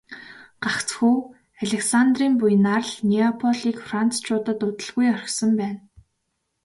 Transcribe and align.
Гагцхүү 0.63 1.13
Александрын 1.63 2.33
буянаар 2.41 2.83
л 2.91 2.93
Неаполийг 3.09 3.77
францчууд 3.89 4.45
удалгүй 4.53 5.05
орхисон 5.17 5.51
байна. 5.61 5.79